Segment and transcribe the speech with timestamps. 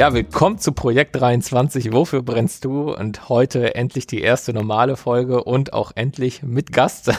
[0.00, 1.92] Ja, willkommen zu Projekt 23.
[1.92, 2.90] Wofür brennst du?
[2.90, 7.12] Und heute endlich die erste normale Folge und auch endlich mit Gast.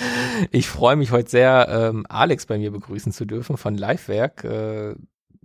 [0.52, 4.44] Ich freue mich heute sehr, ähm, Alex bei mir begrüßen zu dürfen von Livewerk.
[4.44, 4.94] Äh,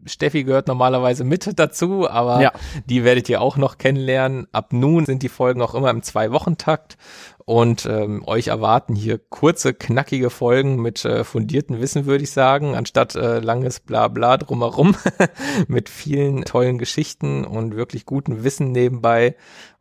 [0.06, 2.52] Steffi gehört normalerweise mit dazu, aber ja.
[2.86, 4.48] die werdet ihr auch noch kennenlernen.
[4.52, 6.98] Ab nun sind die Folgen auch immer im Zwei-Wochen-Takt
[7.46, 12.76] und ähm, euch erwarten hier kurze, knackige Folgen mit äh, fundierten Wissen, würde ich sagen,
[12.76, 14.96] anstatt äh, langes Blabla drumherum
[15.68, 19.36] mit vielen tollen Geschichten und wirklich gutem Wissen nebenbei.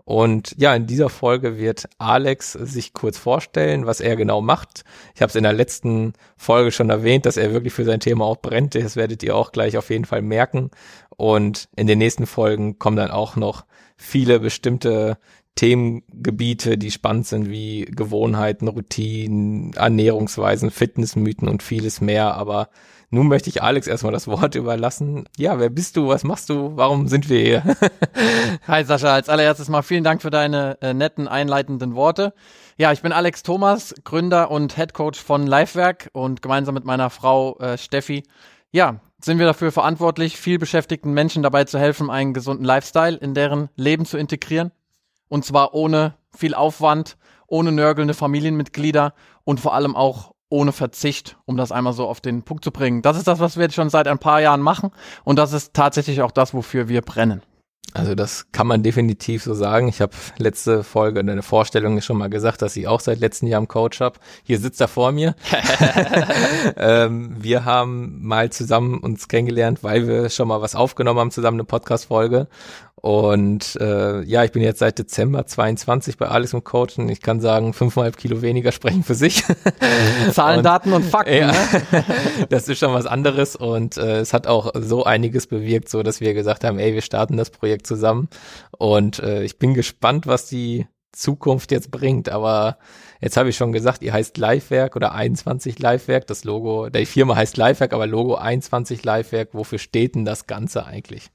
[0.04, 4.84] Und ja, in dieser Folge wird Alex sich kurz vorstellen, was er genau macht.
[5.14, 8.24] Ich habe es in der letzten Folge schon erwähnt, dass er wirklich für sein Thema
[8.24, 8.74] auch brennt.
[8.74, 10.70] Das werdet ihr auch gleich auf jeden Fall merken.
[11.16, 13.64] Und in den nächsten Folgen kommen dann auch noch
[13.96, 15.18] viele bestimmte
[15.54, 22.34] Themengebiete, die spannend sind, wie Gewohnheiten, Routinen, Ernährungsweisen, Fitnessmythen und vieles mehr.
[22.34, 22.70] Aber
[23.12, 25.28] nun möchte ich Alex erstmal das Wort überlassen.
[25.36, 26.08] Ja, wer bist du?
[26.08, 26.72] Was machst du?
[26.76, 27.76] Warum sind wir hier?
[28.66, 32.32] Hi Sascha, als allererstes mal vielen Dank für deine äh, netten einleitenden Worte.
[32.78, 37.10] Ja, ich bin Alex Thomas, Gründer und Head Coach von Livewerk und gemeinsam mit meiner
[37.10, 38.22] Frau äh, Steffi,
[38.70, 43.34] ja, sind wir dafür verantwortlich, viel beschäftigten Menschen dabei zu helfen, einen gesunden Lifestyle in
[43.34, 44.72] deren Leben zu integrieren.
[45.28, 49.12] Und zwar ohne viel Aufwand, ohne nörgelnde Familienmitglieder
[49.44, 53.02] und vor allem auch ohne Verzicht, um das einmal so auf den Punkt zu bringen.
[53.02, 54.90] Das ist das, was wir jetzt schon seit ein paar Jahren machen
[55.24, 57.42] und das ist tatsächlich auch das, wofür wir brennen.
[57.94, 59.88] Also das kann man definitiv so sagen.
[59.88, 63.48] Ich habe letzte Folge in der Vorstellung schon mal gesagt, dass ich auch seit letztem
[63.48, 64.18] Jahr im Coach habe.
[64.44, 65.34] Hier sitzt er vor mir.
[66.76, 71.56] ähm, wir haben mal zusammen uns kennengelernt, weil wir schon mal was aufgenommen haben, zusammen
[71.56, 72.48] eine Podcast-Folge.
[73.02, 77.08] Und äh, ja, ich bin jetzt seit Dezember 22 bei Alex im Coachen.
[77.08, 79.42] Ich kann sagen, fünfeinhalb Kilo weniger sprechen für sich.
[80.32, 81.34] Zahlen, und, Daten und Fakten.
[81.34, 82.04] Ja, ne?
[82.48, 86.20] das ist schon was anderes und äh, es hat auch so einiges bewirkt, so dass
[86.20, 88.28] wir gesagt haben, ey, wir starten das Projekt zusammen.
[88.76, 92.28] Und äh, ich bin gespannt, was die Zukunft jetzt bringt.
[92.28, 92.78] Aber
[93.20, 96.26] jetzt habe ich schon gesagt, ihr heißt Livewerk oder 21 Livewerk.
[96.26, 99.50] Das Logo, die Firma heißt Livewerk, aber Logo 21 Livewerk.
[99.52, 101.30] Wofür steht denn das Ganze eigentlich?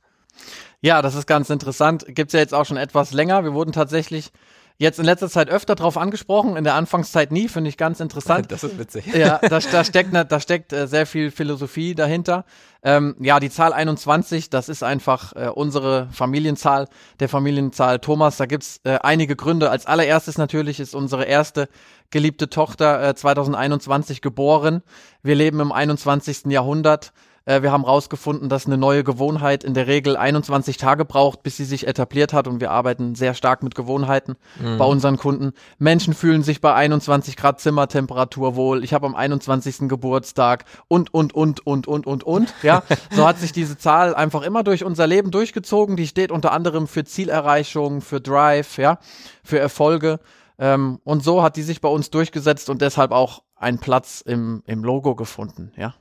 [0.81, 2.05] Ja, das ist ganz interessant.
[2.09, 3.43] Gibt's ja jetzt auch schon etwas länger.
[3.43, 4.31] Wir wurden tatsächlich
[4.77, 8.47] jetzt in letzter Zeit öfter drauf angesprochen, in der Anfangszeit nie, finde ich ganz interessant.
[8.57, 9.05] Das ist witzig.
[9.07, 12.45] Ja, da, da steckt, ne, da steckt äh, sehr viel Philosophie dahinter.
[12.83, 16.87] Ähm, ja, die Zahl 21, das ist einfach äh, unsere Familienzahl,
[17.19, 18.37] der Familienzahl Thomas.
[18.37, 19.69] Da gibt's äh, einige Gründe.
[19.69, 21.67] Als allererstes natürlich ist unsere erste
[22.09, 24.83] geliebte Tochter äh, 2021 geboren.
[25.23, 26.45] Wir leben im 21.
[26.45, 27.11] Jahrhundert.
[27.47, 31.57] Äh, wir haben rausgefunden, dass eine neue Gewohnheit in der Regel 21 Tage braucht, bis
[31.57, 34.77] sie sich etabliert hat und wir arbeiten sehr stark mit Gewohnheiten mhm.
[34.77, 35.53] bei unseren Kunden.
[35.79, 38.83] Menschen fühlen sich bei 21 Grad Zimmertemperatur wohl.
[38.83, 39.87] Ich habe am 21.
[39.87, 42.53] Geburtstag und, und, und, und, und, und, und.
[42.61, 45.95] Ja, so hat sich diese Zahl einfach immer durch unser Leben durchgezogen.
[45.95, 48.99] Die steht unter anderem für Zielerreichung, für Drive, ja,
[49.43, 50.19] für Erfolge.
[50.59, 54.63] Ähm, und so hat die sich bei uns durchgesetzt und deshalb auch einen Platz im,
[54.65, 55.95] im Logo gefunden, ja.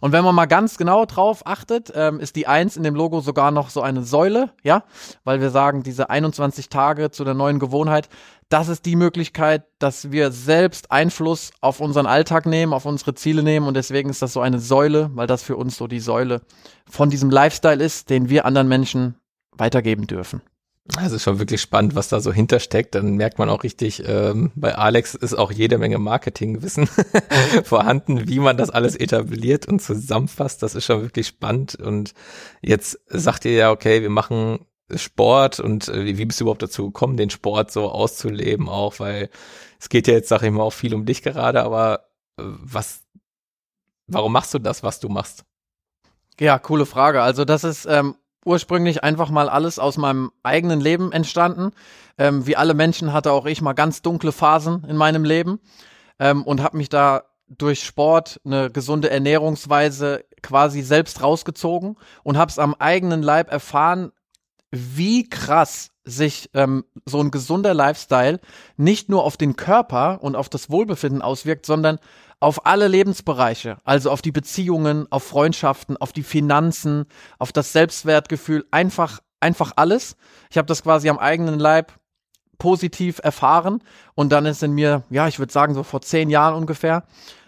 [0.00, 3.20] Und wenn man mal ganz genau drauf achtet, ähm, ist die 1 in dem Logo
[3.20, 4.84] sogar noch so eine Säule, ja,
[5.24, 8.08] weil wir sagen, diese 21 Tage zu der neuen Gewohnheit,
[8.48, 13.42] das ist die Möglichkeit, dass wir selbst Einfluss auf unseren Alltag nehmen, auf unsere Ziele
[13.42, 16.40] nehmen und deswegen ist das so eine Säule, weil das für uns so die Säule
[16.88, 19.14] von diesem Lifestyle ist, den wir anderen Menschen
[19.56, 20.42] weitergeben dürfen.
[20.96, 22.94] Also schon wirklich spannend, was da so hintersteckt.
[22.94, 26.88] Dann merkt man auch richtig, ähm, bei Alex ist auch jede Menge Marketingwissen
[27.64, 30.62] vorhanden, wie man das alles etabliert und zusammenfasst.
[30.62, 31.76] Das ist schon wirklich spannend.
[31.76, 32.14] Und
[32.60, 36.86] jetzt sagt ihr ja, okay, wir machen Sport und äh, wie bist du überhaupt dazu
[36.86, 39.30] gekommen, den Sport so auszuleben auch, weil
[39.78, 42.06] es geht ja jetzt, sag ich mal, auch viel um dich gerade, aber
[42.36, 43.02] äh, was,
[44.06, 45.44] warum machst du das, was du machst?
[46.40, 47.22] Ja, coole Frage.
[47.22, 51.72] Also das ist ähm, ursprünglich einfach mal alles aus meinem eigenen Leben entstanden.
[52.18, 55.60] Ähm, wie alle Menschen hatte auch ich mal ganz dunkle Phasen in meinem Leben
[56.18, 62.50] ähm, und habe mich da durch Sport eine gesunde Ernährungsweise quasi selbst rausgezogen und habe
[62.50, 64.12] es am eigenen Leib erfahren,
[64.70, 68.40] wie krass sich ähm, so ein gesunder Lifestyle
[68.76, 71.98] nicht nur auf den Körper und auf das Wohlbefinden auswirkt, sondern
[72.40, 77.04] auf alle Lebensbereiche, also auf die Beziehungen, auf Freundschaften, auf die Finanzen,
[77.38, 80.16] auf das Selbstwertgefühl, einfach, einfach alles.
[80.50, 81.92] Ich habe das quasi am eigenen Leib
[82.60, 83.82] positiv erfahren.
[84.14, 87.04] Und dann ist in mir, ja, ich würde sagen, so vor zehn Jahren ungefähr,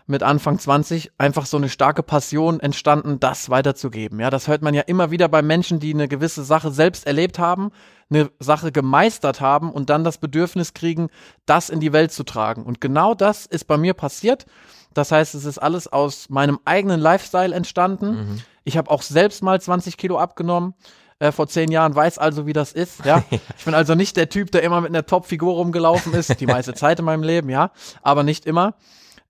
[0.06, 4.20] mit Anfang 20 einfach so eine starke Passion entstanden, das weiterzugeben.
[4.20, 7.38] Ja, das hört man ja immer wieder bei Menschen, die eine gewisse Sache selbst erlebt
[7.38, 7.70] haben,
[8.10, 11.08] eine Sache gemeistert haben und dann das Bedürfnis kriegen,
[11.46, 12.64] das in die Welt zu tragen.
[12.64, 14.46] Und genau das ist bei mir passiert.
[14.94, 18.10] Das heißt, es ist alles aus meinem eigenen Lifestyle entstanden.
[18.10, 18.43] Mhm.
[18.64, 20.75] Ich habe auch selbst mal 20 Kilo abgenommen.
[21.19, 23.05] äh, vor zehn Jahren, weiß also, wie das ist.
[23.05, 23.22] Ja,
[23.56, 26.75] ich bin also nicht der Typ, der immer mit einer Top-Figur rumgelaufen ist, die meiste
[26.75, 27.70] Zeit in meinem Leben, ja,
[28.02, 28.75] aber nicht immer.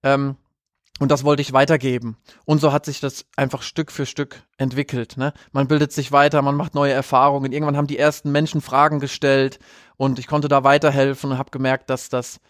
[0.02, 0.36] Ähm,
[1.00, 2.16] und das wollte ich weitergeben.
[2.44, 5.16] Und so hat sich das einfach Stück für Stück entwickelt.
[5.16, 5.32] Ne?
[5.52, 7.52] Man bildet sich weiter, man macht neue Erfahrungen.
[7.52, 9.58] Irgendwann haben die ersten Menschen Fragen gestellt
[9.96, 12.40] und ich konnte da weiterhelfen und habe gemerkt, dass das,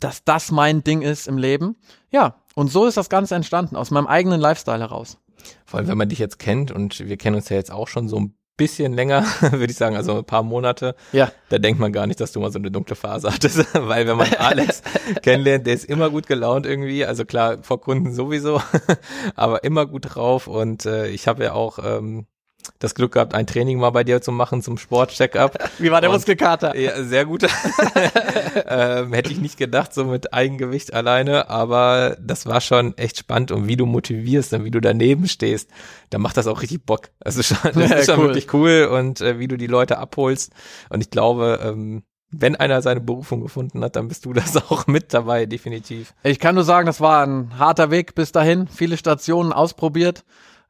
[0.00, 1.76] dass das mein Ding ist im Leben.
[2.10, 5.18] Ja, und so ist das Ganze entstanden, aus meinem eigenen Lifestyle heraus.
[5.66, 8.08] Vor allem, wenn man dich jetzt kennt und wir kennen uns ja jetzt auch schon
[8.08, 11.30] so ein bisschen länger, würde ich sagen, also ein paar Monate, ja.
[11.48, 14.16] da denkt man gar nicht, dass du mal so eine dunkle Phase hattest, weil wenn
[14.16, 14.82] man Alex
[15.22, 18.60] kennenlernt, der ist immer gut gelaunt irgendwie, also klar, vor Kunden sowieso,
[19.34, 22.26] aber immer gut drauf und äh, ich habe ja auch ähm,
[22.78, 25.70] das Glück gehabt, ein Training mal bei dir zu machen zum Sport-Check-up.
[25.78, 26.76] Wie war der und, Muskelkater?
[26.76, 27.42] Ja, sehr gut.
[28.68, 33.52] ähm, hätte ich nicht gedacht, so mit Eigengewicht alleine, aber das war schon echt spannend
[33.52, 35.70] und wie du motivierst und wie du daneben stehst,
[36.10, 37.10] da macht das auch richtig Bock.
[37.20, 38.26] Also schon, das ja, ist schon cool.
[38.26, 40.52] wirklich cool und äh, wie du die Leute abholst
[40.90, 42.02] und ich glaube, ähm,
[42.36, 46.14] wenn einer seine Berufung gefunden hat, dann bist du das auch mit dabei, definitiv.
[46.22, 50.24] Ich kann nur sagen, das war ein harter Weg bis dahin, viele Stationen ausprobiert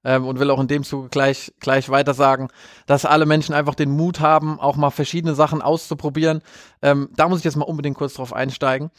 [0.05, 2.49] ähm, und will auch in dem Zuge gleich, gleich weiter sagen,
[2.87, 6.43] dass alle Menschen einfach den Mut haben, auch mal verschiedene Sachen auszuprobieren.
[6.83, 8.91] Ähm, da muss ich jetzt mal unbedingt kurz drauf einsteigen.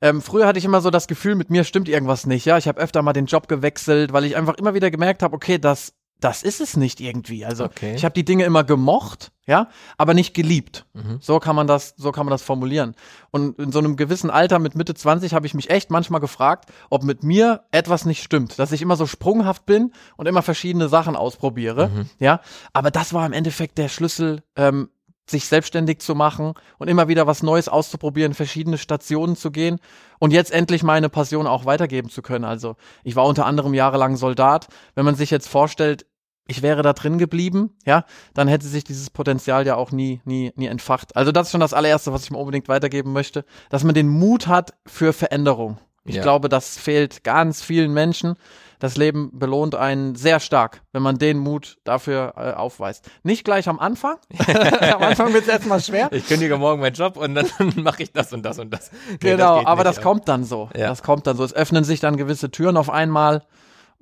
[0.00, 2.46] Ähm, früher hatte ich immer so das Gefühl, mit mir stimmt irgendwas nicht.
[2.46, 5.34] Ja, ich habe öfter mal den Job gewechselt, weil ich einfach immer wieder gemerkt habe,
[5.34, 7.44] okay, das das ist es nicht irgendwie.
[7.44, 7.94] Also okay.
[7.94, 9.68] ich habe die Dinge immer gemocht, ja,
[9.98, 10.86] aber nicht geliebt.
[10.92, 11.18] Mhm.
[11.20, 12.94] So kann man das, so kann man das formulieren.
[13.30, 16.70] Und in so einem gewissen Alter mit Mitte 20 habe ich mich echt manchmal gefragt,
[16.90, 20.88] ob mit mir etwas nicht stimmt, dass ich immer so sprunghaft bin und immer verschiedene
[20.88, 22.10] Sachen ausprobiere, mhm.
[22.18, 22.40] ja.
[22.72, 24.88] Aber das war im Endeffekt der Schlüssel, ähm,
[25.26, 29.78] sich selbstständig zu machen und immer wieder was Neues auszuprobieren, verschiedene Stationen zu gehen
[30.18, 32.44] und jetzt endlich meine Passion auch weitergeben zu können.
[32.44, 34.68] Also ich war unter anderem jahrelang Soldat.
[34.94, 36.06] Wenn man sich jetzt vorstellt,
[36.52, 38.04] ich wäre da drin geblieben, ja,
[38.34, 41.16] dann hätte sich dieses Potenzial ja auch nie, nie, nie entfacht.
[41.16, 44.08] Also das ist schon das allererste, was ich mir unbedingt weitergeben möchte, dass man den
[44.08, 45.78] Mut hat für Veränderung.
[46.04, 46.22] Ich ja.
[46.22, 48.34] glaube, das fehlt ganz vielen Menschen.
[48.80, 53.08] Das Leben belohnt einen sehr stark, wenn man den Mut dafür äh, aufweist.
[53.22, 54.16] Nicht gleich am Anfang.
[54.92, 56.12] am Anfang wird es erstmal schwer.
[56.12, 57.46] Ich kündige morgen meinen Job und dann
[57.76, 58.90] mache ich das und das und das.
[59.10, 60.68] Nee, genau, das aber nicht, das kommt dann so.
[60.76, 60.88] Ja.
[60.88, 61.44] Das kommt dann so.
[61.44, 63.42] Es öffnen sich dann gewisse Türen auf einmal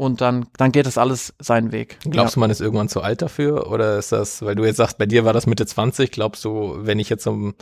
[0.01, 1.99] und dann, dann geht das alles seinen Weg.
[2.09, 2.35] Glaubst ja.
[2.37, 3.71] du, man ist irgendwann zu alt dafür?
[3.71, 6.79] Oder ist das, weil du jetzt sagst, bei dir war das Mitte 20, glaubst du,
[6.79, 7.55] wenn ich jetzt um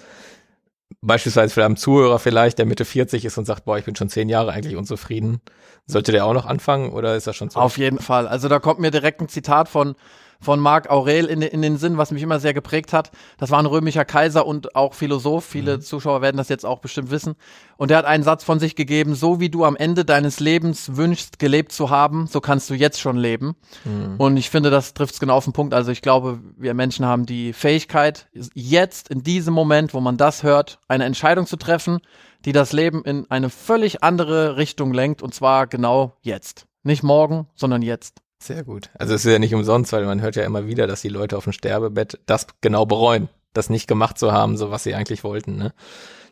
[1.00, 4.08] beispielsweise für einen Zuhörer vielleicht, der Mitte 40 ist und sagt, boah, ich bin schon
[4.08, 5.40] zehn Jahre eigentlich unzufrieden,
[5.88, 7.58] sollte der auch noch anfangen oder ist das schon so?
[7.58, 8.28] Auf jeden Fall.
[8.28, 9.96] Also da kommt mir direkt ein Zitat von
[10.40, 13.10] von Marc Aurel in, in den Sinn, was mich immer sehr geprägt hat.
[13.38, 15.44] Das war ein römischer Kaiser und auch Philosoph.
[15.44, 15.80] Viele mhm.
[15.80, 17.34] Zuschauer werden das jetzt auch bestimmt wissen.
[17.76, 20.96] Und er hat einen Satz von sich gegeben, so wie du am Ende deines Lebens
[20.96, 23.56] wünschst, gelebt zu haben, so kannst du jetzt schon leben.
[23.84, 24.14] Mhm.
[24.18, 25.74] Und ich finde, das trifft es genau auf den Punkt.
[25.74, 30.44] Also ich glaube, wir Menschen haben die Fähigkeit, jetzt in diesem Moment, wo man das
[30.44, 31.98] hört, eine Entscheidung zu treffen,
[32.44, 35.22] die das Leben in eine völlig andere Richtung lenkt.
[35.22, 36.66] Und zwar genau jetzt.
[36.84, 38.22] Nicht morgen, sondern jetzt.
[38.40, 38.90] Sehr gut.
[38.98, 41.36] Also es ist ja nicht umsonst, weil man hört ja immer wieder, dass die Leute
[41.36, 45.24] auf dem Sterbebett das genau bereuen, das nicht gemacht zu haben, so was sie eigentlich
[45.24, 45.56] wollten.
[45.56, 45.72] Ne?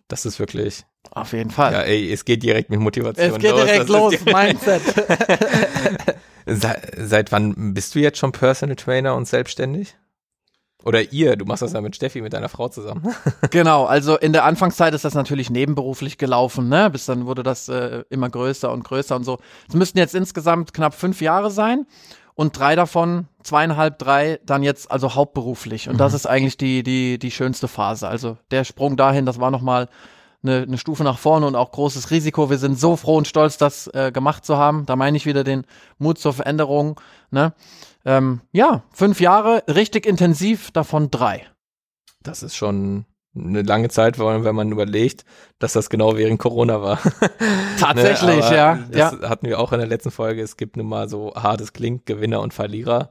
[0.09, 0.85] Das ist wirklich.
[1.11, 1.73] Auf jeden Fall.
[1.73, 3.37] Ja, ey, es geht direkt mit Motivation los.
[3.37, 3.64] Es geht los.
[3.64, 4.83] direkt los, Mindset.
[6.47, 9.97] seit, seit wann bist du jetzt schon Personal Trainer und selbstständig?
[10.87, 13.12] Oder ihr, du machst das ja mit Steffi, mit deiner Frau zusammen.
[13.50, 16.90] genau, also in der Anfangszeit ist das natürlich nebenberuflich gelaufen, ne?
[16.90, 19.38] Bis dann wurde das äh, immer größer und größer und so.
[19.69, 21.87] Es müssten jetzt insgesamt knapp fünf Jahre sein
[22.37, 25.88] und drei davon, zweieinhalb, drei, dann jetzt also hauptberuflich.
[25.88, 25.99] Und mhm.
[25.99, 28.07] das ist eigentlich die, die, die schönste Phase.
[28.07, 29.88] Also der Sprung dahin, das war nochmal
[30.45, 32.49] eine, eine Stufe nach vorne und auch großes Risiko.
[32.49, 34.87] Wir sind so froh und stolz, das äh, gemacht zu haben.
[34.87, 35.64] Da meine ich wieder den
[35.99, 37.00] Mut zur Veränderung.
[37.33, 37.55] Ne?
[38.07, 41.45] Ähm, ja, fünf Jahre, richtig intensiv, davon drei.
[42.23, 45.25] Das ist schon eine lange Zeit, vor allem wenn man überlegt,
[45.59, 46.99] dass das genau während Corona war.
[47.81, 48.79] Tatsächlich, ne, ja.
[48.91, 49.29] Das ja.
[49.29, 50.41] hatten wir auch in der letzten Folge.
[50.41, 53.11] Es gibt nun mal so hart es klingt, Gewinner und Verlierer.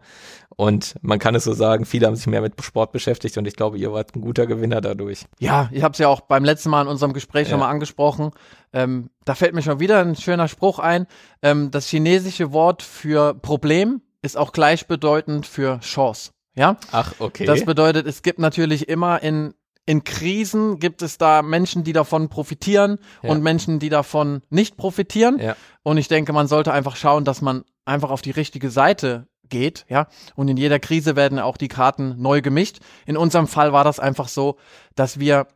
[0.55, 3.57] Und man kann es so sagen, viele haben sich mehr mit Sport beschäftigt und ich
[3.57, 5.25] glaube, ihr wart ein guter Gewinner dadurch.
[5.39, 7.51] Ja, ich habe es ja auch beim letzten Mal in unserem Gespräch ja.
[7.51, 8.31] schon mal angesprochen.
[8.71, 11.07] Ähm, da fällt mir schon wieder ein schöner Spruch ein.
[11.41, 16.31] Ähm, das chinesische Wort für Problem ist auch gleichbedeutend für Chance.
[16.55, 16.77] Ja?
[16.91, 17.45] Ach, okay.
[17.45, 19.53] Das bedeutet, es gibt natürlich immer in,
[19.85, 23.29] in Krisen gibt es da Menschen, die davon profitieren ja.
[23.29, 25.39] und Menschen, die davon nicht profitieren.
[25.39, 25.55] Ja.
[25.83, 29.85] Und ich denke, man sollte einfach schauen, dass man einfach auf die richtige Seite geht,
[29.89, 30.07] ja.
[30.35, 32.79] Und in jeder Krise werden auch die Karten neu gemischt.
[33.05, 34.57] In unserem Fall war das einfach so,
[34.95, 35.47] dass wir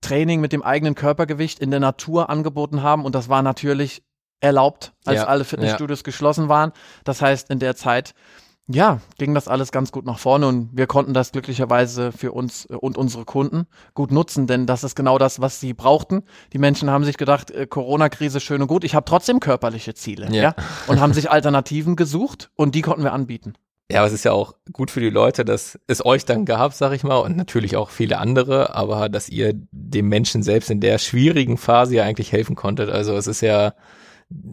[0.00, 4.02] Training mit dem eigenen Körpergewicht in der Natur angeboten haben und das war natürlich
[4.44, 6.04] erlaubt, als ja, alle Fitnessstudios ja.
[6.04, 6.72] geschlossen waren.
[7.04, 8.14] Das heißt, in der Zeit
[8.66, 12.64] ja, ging das alles ganz gut nach vorne und wir konnten das glücklicherweise für uns
[12.70, 16.22] äh, und unsere Kunden gut nutzen, denn das ist genau das, was sie brauchten.
[16.54, 20.28] Die Menschen haben sich gedacht, äh, Corona-Krise schön und gut, ich habe trotzdem körperliche Ziele,
[20.30, 20.42] ja.
[20.42, 20.54] ja,
[20.86, 23.52] und haben sich Alternativen gesucht und die konnten wir anbieten.
[23.90, 26.72] Ja, aber es ist ja auch gut für die Leute, dass es euch dann gab,
[26.72, 30.80] sag ich mal, und natürlich auch viele andere, aber dass ihr dem Menschen selbst in
[30.80, 32.88] der schwierigen Phase ja eigentlich helfen konntet.
[32.88, 33.74] Also es ist ja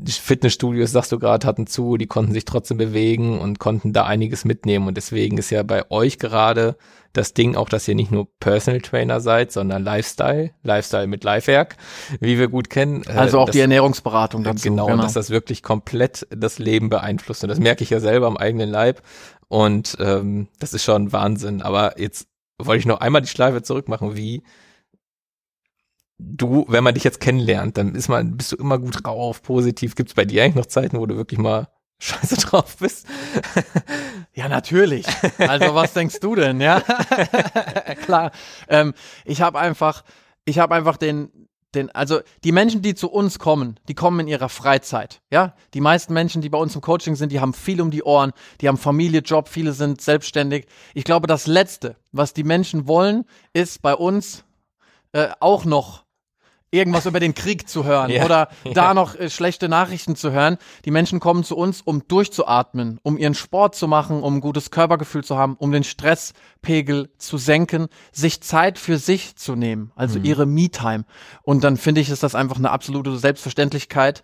[0.07, 4.45] Fitnessstudios, sagst du gerade, hatten zu, die konnten sich trotzdem bewegen und konnten da einiges
[4.45, 4.87] mitnehmen.
[4.87, 6.75] Und deswegen ist ja bei euch gerade
[7.13, 11.77] das Ding auch, dass ihr nicht nur Personal Trainer seid, sondern Lifestyle, Lifestyle mit Lifewerk,
[12.19, 13.03] wie wir gut kennen.
[13.07, 14.63] Äh, also auch das, die Ernährungsberatung dazu.
[14.63, 17.43] Genau, genau, dass das wirklich komplett das Leben beeinflusst.
[17.43, 19.01] Und das merke ich ja selber am eigenen Leib.
[19.47, 21.61] Und ähm, das ist schon Wahnsinn.
[21.61, 24.43] Aber jetzt wollte ich noch einmal die Schleife zurückmachen, wie
[26.21, 29.95] du, wenn man dich jetzt kennenlernt, dann ist man, bist du immer gut drauf, positiv.
[29.95, 31.67] Gibt es bei dir eigentlich noch Zeiten, wo du wirklich mal
[31.99, 33.07] scheiße drauf bist?
[34.33, 35.05] ja, natürlich.
[35.39, 36.81] Also was denkst du denn, ja?
[38.03, 38.31] Klar.
[38.67, 38.93] Ähm,
[39.25, 40.03] ich habe einfach,
[40.45, 41.31] ich habe einfach den,
[41.73, 45.21] den, also die Menschen, die zu uns kommen, die kommen in ihrer Freizeit.
[45.31, 48.03] Ja, die meisten Menschen, die bei uns im Coaching sind, die haben viel um die
[48.03, 50.65] Ohren, die haben Familie, Job, viele sind selbstständig.
[50.93, 54.43] Ich glaube, das Letzte, was die Menschen wollen, ist bei uns
[55.13, 56.03] äh, auch noch
[56.71, 58.73] irgendwas über den Krieg zu hören ja, oder ja.
[58.73, 60.57] da noch äh, schlechte Nachrichten zu hören.
[60.85, 64.71] Die Menschen kommen zu uns, um durchzuatmen, um ihren Sport zu machen, um ein gutes
[64.71, 70.19] Körpergefühl zu haben, um den Stresspegel zu senken, sich Zeit für sich zu nehmen, also
[70.19, 70.25] mhm.
[70.25, 71.03] ihre Me-Time.
[71.43, 74.23] Und dann finde ich, ist das einfach eine absolute Selbstverständlichkeit,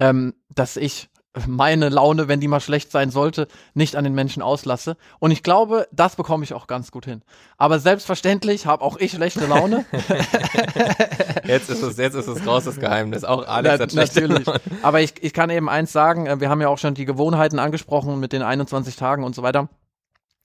[0.00, 1.08] ähm, dass ich
[1.46, 4.96] meine Laune, wenn die mal schlecht sein sollte, nicht an den Menschen auslasse.
[5.18, 7.22] Und ich glaube, das bekomme ich auch ganz gut hin.
[7.58, 9.84] Aber selbstverständlich habe auch ich schlechte Laune.
[11.44, 13.24] jetzt ist es, jetzt ist es raus, das Geheimnis.
[13.24, 14.46] Auch Alex Na, hat schlechte natürlich.
[14.46, 14.60] Laune.
[14.82, 17.58] Aber ich, ich kann eben eins sagen, äh, wir haben ja auch schon die Gewohnheiten
[17.58, 19.68] angesprochen mit den 21 Tagen und so weiter.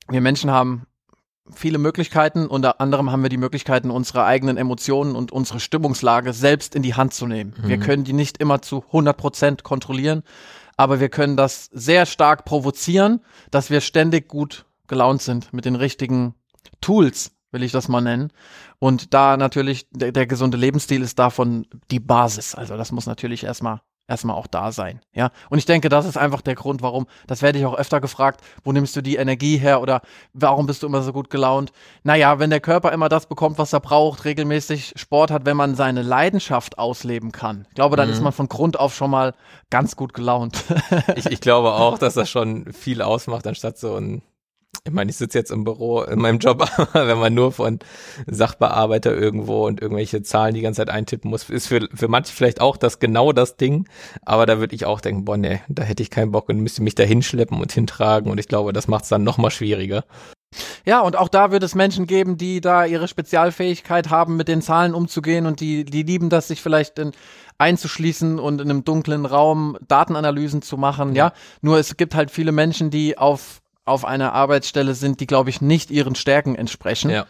[0.09, 0.87] Wir Menschen haben
[1.53, 2.47] viele Möglichkeiten.
[2.47, 6.95] Unter anderem haben wir die Möglichkeiten, unsere eigenen Emotionen und unsere Stimmungslage selbst in die
[6.95, 7.53] Hand zu nehmen.
[7.61, 7.67] Mhm.
[7.67, 10.23] Wir können die nicht immer zu 100 Prozent kontrollieren
[10.79, 13.19] aber wir können das sehr stark provozieren,
[13.51, 16.35] dass wir ständig gut gelaunt sind mit den richtigen
[16.79, 18.31] Tools, will ich das mal nennen.
[18.79, 22.55] Und da natürlich der, der gesunde Lebensstil ist davon die Basis.
[22.55, 24.99] Also das muss natürlich erstmal erstmal auch da sein.
[25.13, 25.29] Ja.
[25.49, 28.41] Und ich denke, das ist einfach der Grund, warum, das werde ich auch öfter gefragt,
[28.63, 30.01] wo nimmst du die Energie her oder
[30.33, 31.71] warum bist du immer so gut gelaunt?
[32.03, 35.75] Naja, wenn der Körper immer das bekommt, was er braucht, regelmäßig Sport hat, wenn man
[35.75, 37.65] seine Leidenschaft ausleben kann.
[37.69, 38.13] Ich glaube, dann mhm.
[38.13, 39.33] ist man von Grund auf schon mal
[39.69, 40.63] ganz gut gelaunt.
[41.15, 44.21] ich, ich glaube auch, dass das schon viel ausmacht, anstatt so ein
[44.85, 47.79] ich meine, ich sitze jetzt im Büro in meinem Job, aber wenn man nur von
[48.27, 52.61] Sachbearbeiter irgendwo und irgendwelche Zahlen die ganze Zeit eintippen muss, ist für, für manche vielleicht
[52.61, 53.87] auch das genau das Ding.
[54.23, 56.83] Aber da würde ich auch denken, boah, nee, da hätte ich keinen Bock und müsste
[56.83, 58.31] mich da hinschleppen und hintragen.
[58.31, 60.05] Und ich glaube, das macht es dann noch mal schwieriger.
[60.85, 64.63] Ja, und auch da wird es Menschen geben, die da ihre Spezialfähigkeit haben, mit den
[64.63, 67.11] Zahlen umzugehen und die, die lieben das, sich vielleicht in,
[67.59, 71.27] einzuschließen und in einem dunklen Raum Datenanalysen zu machen, ja.
[71.27, 71.33] ja.
[71.61, 75.61] Nur es gibt halt viele Menschen, die auf auf einer Arbeitsstelle sind, die, glaube ich,
[75.61, 77.09] nicht ihren Stärken entsprechen.
[77.09, 77.25] Ja.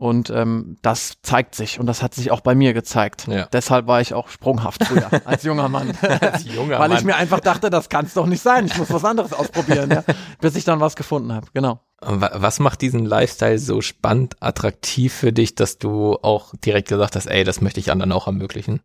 [0.00, 3.26] Und ähm, das zeigt sich und das hat sich auch bei mir gezeigt.
[3.28, 3.46] Ja.
[3.52, 5.92] Deshalb war ich auch sprunghaft früher als junger Mann.
[6.00, 6.96] als junger Weil Mann.
[6.96, 8.64] ich mir einfach dachte, das kann es doch nicht sein.
[8.64, 10.02] Ich muss was anderes ausprobieren, ja?
[10.40, 11.48] bis ich dann was gefunden habe.
[11.52, 11.80] Genau.
[12.00, 17.26] Was macht diesen Lifestyle so spannend, attraktiv für dich, dass du auch direkt gesagt hast,
[17.26, 18.80] ey, das möchte ich anderen auch ermöglichen?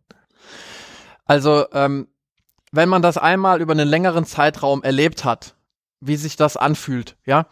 [1.24, 2.08] Also, ähm,
[2.72, 5.55] wenn man das einmal über einen längeren Zeitraum erlebt hat,
[6.00, 7.46] wie sich das anfühlt, ja.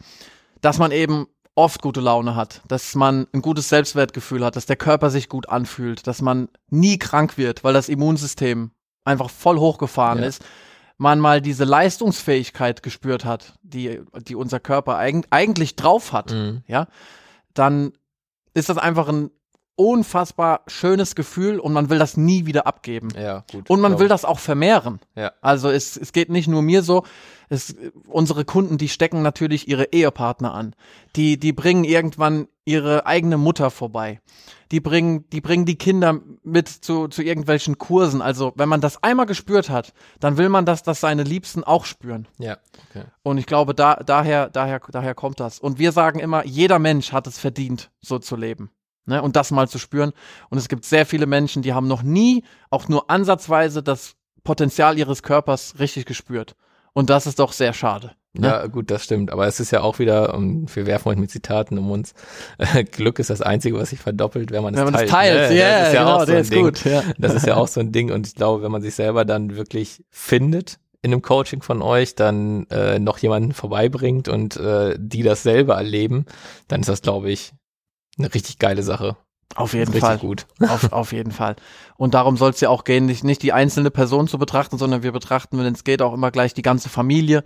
[0.60, 4.76] Dass man eben oft gute Laune hat, dass man ein gutes Selbstwertgefühl hat, dass der
[4.76, 8.72] Körper sich gut anfühlt, dass man nie krank wird, weil das Immunsystem
[9.04, 10.26] einfach voll hochgefahren ja.
[10.26, 10.44] ist,
[10.96, 16.62] man mal diese Leistungsfähigkeit gespürt hat, die, die unser Körper eig eigentlich drauf hat, mhm.
[16.66, 16.86] ja,
[17.52, 17.92] dann
[18.54, 19.30] ist das einfach ein
[19.76, 23.08] unfassbar schönes Gefühl und man will das nie wieder abgeben.
[23.16, 23.68] Ja, gut.
[23.68, 25.00] Und man will das auch vermehren.
[25.16, 25.32] Ja.
[25.40, 27.04] Also es, es geht nicht nur mir so,
[27.48, 27.74] es,
[28.06, 30.74] unsere Kunden, die stecken natürlich ihre Ehepartner an.
[31.16, 34.20] Die, die bringen irgendwann ihre eigene Mutter vorbei.
[34.70, 38.22] Die bringen, die bringen die Kinder mit zu, zu irgendwelchen Kursen.
[38.22, 41.84] Also, wenn man das einmal gespürt hat, dann will man, dass das seine Liebsten auch
[41.84, 42.26] spüren.
[42.38, 42.56] Ja.
[42.90, 43.04] Okay.
[43.22, 45.58] Und ich glaube, da, daher, daher, daher kommt das.
[45.58, 48.70] Und wir sagen immer, jeder Mensch hat es verdient, so zu leben.
[49.06, 50.12] Ne, und das mal zu spüren.
[50.48, 54.98] Und es gibt sehr viele Menschen, die haben noch nie, auch nur ansatzweise, das Potenzial
[54.98, 56.56] ihres Körpers richtig gespürt.
[56.94, 58.12] Und das ist doch sehr schade.
[58.36, 58.48] Ne?
[58.48, 59.30] Ja, gut, das stimmt.
[59.32, 62.14] Aber es ist ja auch wieder, um, wir werfen euch mit Zitaten um uns.
[62.90, 65.10] Glück ist das Einzige, was sich verdoppelt, wenn man es teilt.
[65.10, 65.50] teilt.
[65.50, 65.58] Ne?
[65.58, 66.64] Ja, das ist ja genau, auch so ein Ding.
[66.64, 67.02] Gut, ja.
[67.18, 68.10] Das ist ja auch so ein Ding.
[68.10, 72.14] Und ich glaube, wenn man sich selber dann wirklich findet in einem Coaching von euch
[72.14, 76.24] dann äh, noch jemanden vorbeibringt und äh, die das selber erleben,
[76.66, 77.52] dann ist das, glaube ich,
[78.18, 79.16] eine richtig geile Sache.
[79.54, 80.18] Auf jeden Fall.
[80.18, 80.46] gut.
[80.60, 81.54] Auf, auf jeden Fall.
[81.96, 85.02] Und darum soll es ja auch gehen, nicht, nicht die einzelne Person zu betrachten, sondern
[85.02, 87.44] wir betrachten, wenn es geht, auch immer gleich die ganze Familie,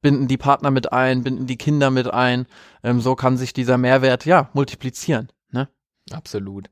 [0.00, 2.46] binden die Partner mit ein, binden die Kinder mit ein.
[2.84, 5.32] Ähm, so kann sich dieser Mehrwert ja multiplizieren.
[5.50, 5.68] Ne?
[6.12, 6.70] Absolut.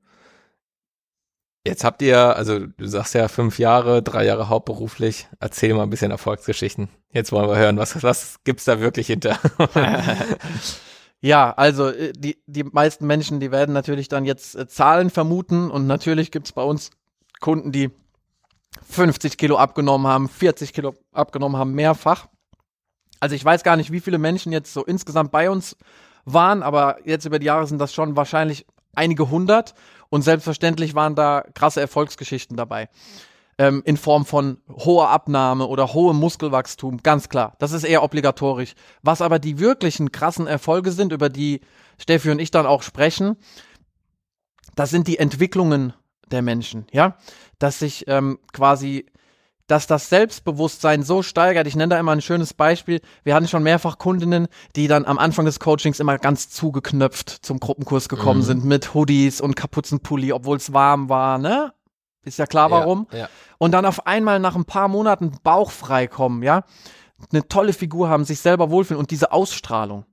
[1.67, 5.27] Jetzt habt ihr, also du sagst ja fünf Jahre, drei Jahre hauptberuflich.
[5.41, 6.89] Erzähl mal ein bisschen Erfolgsgeschichten.
[7.11, 9.37] Jetzt wollen wir hören, was, was gibt's da wirklich hinter?
[11.27, 15.73] ja, also äh, die, die meisten Menschen, die werden natürlich dann jetzt äh, Zahlen vermuten
[15.73, 16.93] und natürlich gibt's bei uns
[17.41, 17.91] Kunden, die
[18.89, 22.29] 50 Kilo abgenommen haben, 40 Kilo abgenommen haben, mehrfach.
[23.19, 25.77] Also ich weiß gar nicht, wie viele Menschen jetzt so insgesamt bei uns
[26.25, 28.65] waren, aber jetzt über die Jahre sind das schon wahrscheinlich
[28.95, 29.75] einige hundert.
[30.09, 32.89] Und selbstverständlich waren da krasse Erfolgsgeschichten dabei.
[33.59, 37.55] Ähm, in Form von hoher Abnahme oder hohem Muskelwachstum, ganz klar.
[37.59, 38.75] Das ist eher obligatorisch.
[39.03, 41.61] Was aber die wirklichen krassen Erfolge sind, über die
[41.99, 43.37] Steffi und ich dann auch sprechen,
[44.75, 45.95] das sind die Entwicklungen
[46.31, 47.17] der Menschen, ja.
[47.59, 49.07] Dass sich ähm, quasi
[49.67, 51.67] dass das Selbstbewusstsein so steigert.
[51.67, 53.01] Ich nenne da immer ein schönes Beispiel.
[53.25, 57.59] Wir hatten schon mehrfach Kundinnen, die dann am Anfang des Coachings immer ganz zugeknöpft zum
[57.59, 58.45] Gruppenkurs gekommen mhm.
[58.45, 61.73] sind mit Hoodies und Kapuzenpulli, obwohl es warm war, ne?
[62.27, 63.07] Ist ja klar warum.
[63.13, 63.29] Ja, ja.
[63.59, 66.65] Und dann auf einmal nach ein paar Monaten bauchfrei kommen, ja?
[67.33, 70.05] Eine tolle Figur haben, sich selber wohlfühlen und diese Ausstrahlung.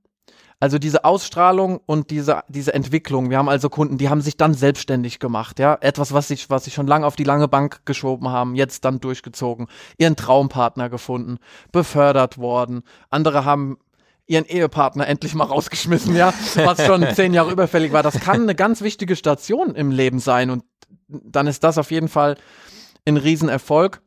[0.60, 3.28] Also diese Ausstrahlung und diese, diese Entwicklung.
[3.28, 5.76] Wir haben also Kunden, die haben sich dann selbstständig gemacht, ja.
[5.80, 9.00] Etwas, was sich, was sie schon lange auf die lange Bank geschoben haben, jetzt dann
[9.00, 9.66] durchgezogen,
[9.98, 11.38] ihren Traumpartner gefunden,
[11.72, 12.84] befördert worden.
[13.10, 13.78] Andere haben
[14.26, 18.04] ihren Ehepartner endlich mal rausgeschmissen, ja, was schon zehn Jahre überfällig war.
[18.04, 20.62] Das kann eine ganz wichtige Station im Leben sein und
[21.24, 22.36] dann ist das auf jeden Fall
[23.06, 24.02] ein Riesenerfolg.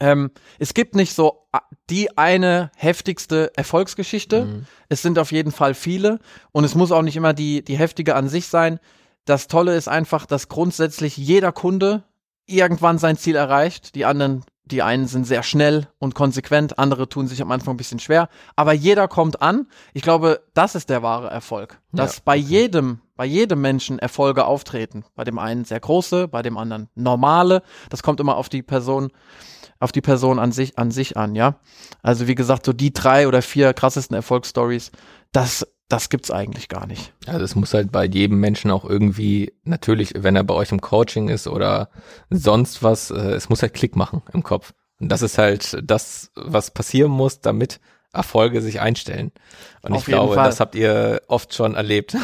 [0.00, 1.46] Ähm, es gibt nicht so
[1.90, 4.46] die eine heftigste Erfolgsgeschichte.
[4.46, 4.66] Mhm.
[4.88, 6.18] Es sind auf jeden Fall viele
[6.50, 8.80] und es muss auch nicht immer die, die heftige an sich sein.
[9.24, 12.04] Das Tolle ist einfach, dass grundsätzlich jeder Kunde
[12.46, 13.94] irgendwann sein Ziel erreicht.
[13.94, 17.76] Die anderen, die einen sind sehr schnell und konsequent, andere tun sich am Anfang ein
[17.78, 18.28] bisschen schwer.
[18.56, 19.68] Aber jeder kommt an.
[19.92, 21.80] Ich glaube, das ist der wahre Erfolg.
[21.92, 22.22] Dass ja.
[22.24, 25.04] bei jedem, bei jedem Menschen Erfolge auftreten.
[25.14, 27.62] Bei dem einen sehr große, bei dem anderen normale.
[27.88, 29.12] Das kommt immer auf die Person
[29.78, 31.54] auf die Person an sich, an sich an, ja.
[32.02, 34.90] Also wie gesagt, so die drei oder vier krassesten Erfolgsstories,
[35.30, 37.12] das, das gibt's eigentlich gar nicht.
[37.26, 40.80] Also es muss halt bei jedem Menschen auch irgendwie, natürlich, wenn er bei euch im
[40.80, 41.90] Coaching ist oder
[42.28, 44.72] sonst was, äh, es muss halt Klick machen im Kopf.
[44.98, 47.78] Und das ist halt das, was passieren muss, damit
[48.12, 49.32] Erfolge sich einstellen.
[49.80, 50.44] Und Auf ich glaube, Fall.
[50.44, 52.16] das habt ihr oft schon erlebt.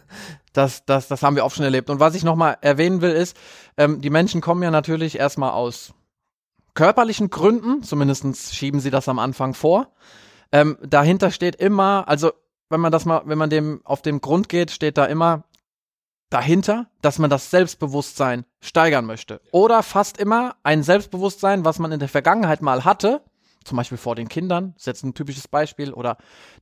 [0.56, 1.90] Das, das, das haben wir oft schon erlebt.
[1.90, 3.36] Und was ich nochmal erwähnen will, ist,
[3.76, 5.92] ähm, die Menschen kommen ja natürlich erstmal aus
[6.74, 9.92] körperlichen Gründen, zumindest schieben sie das am Anfang vor.
[10.52, 12.32] Ähm, dahinter steht immer, also
[12.68, 15.44] wenn man das mal, wenn man dem auf den Grund geht, steht da immer
[16.30, 19.40] dahinter, dass man das Selbstbewusstsein steigern möchte.
[19.52, 23.22] Oder fast immer ein Selbstbewusstsein, was man in der Vergangenheit mal hatte,
[23.66, 26.16] zum Beispiel vor den Kindern, das ist jetzt ein typisches Beispiel, oder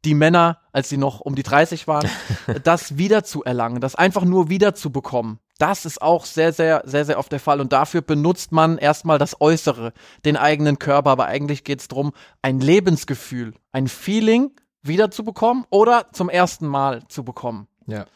[0.04, 2.08] die Männer, als sie noch um die 30 waren,
[2.64, 5.38] das wieder zu erlangen, das einfach nur wieder zu bekommen.
[5.58, 7.60] Das ist auch sehr, sehr, sehr, sehr oft der Fall.
[7.60, 9.92] Und dafür benutzt man erstmal das Äußere,
[10.24, 11.10] den eigenen Körper.
[11.10, 12.12] Aber eigentlich geht es darum,
[12.42, 14.50] ein Lebensgefühl, ein Feeling
[14.82, 17.68] wiederzubekommen oder zum ersten Mal zu bekommen.
[17.86, 18.06] Ja.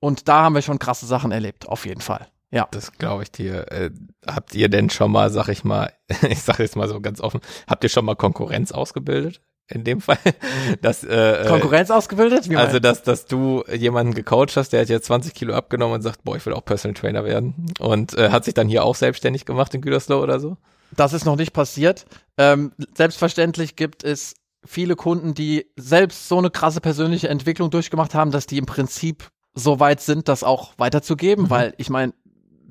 [0.00, 2.26] Und da haben wir schon krasse Sachen erlebt, auf jeden Fall.
[2.50, 2.68] Ja.
[2.70, 3.70] Das glaube ich dir.
[3.70, 3.90] Äh,
[4.26, 5.92] habt ihr denn schon mal, sag ich mal,
[6.28, 9.40] ich sage jetzt mal so ganz offen, habt ihr schon mal Konkurrenz ausgebildet?
[9.68, 10.18] In dem Fall,
[10.82, 12.50] dass äh, äh Konkurrenz ausgebildet?
[12.50, 16.02] Wie also dass dass du jemanden gecoacht hast, der hat jetzt 20 Kilo abgenommen und
[16.02, 18.96] sagt, boah, ich will auch Personal Trainer werden und äh, hat sich dann hier auch
[18.96, 20.56] selbstständig gemacht in Gütersloh oder so?
[20.96, 22.04] Das ist noch nicht passiert.
[22.36, 24.34] Ähm, selbstverständlich gibt es
[24.64, 29.30] viele Kunden, die selbst so eine krasse persönliche Entwicklung durchgemacht haben, dass die im Prinzip
[29.54, 31.50] so weit sind, das auch weiterzugeben, mhm.
[31.50, 32.12] weil ich meine,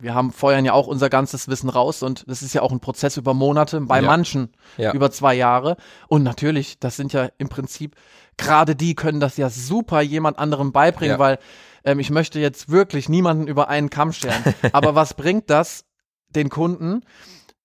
[0.02, 2.80] wir haben feuern ja auch unser ganzes Wissen raus und das ist ja auch ein
[2.80, 4.06] Prozess über Monate, bei ja.
[4.06, 4.94] manchen ja.
[4.94, 5.78] über zwei Jahre.
[6.08, 7.96] Und natürlich, das sind ja im Prinzip,
[8.38, 11.20] gerade die können das ja super jemand anderem beibringen, ja.
[11.20, 11.40] weil
[11.84, 14.54] ähm, ich möchte jetzt wirklich niemanden über einen Kamm scheren.
[14.72, 15.86] Aber was bringt das
[16.30, 17.02] den Kunden?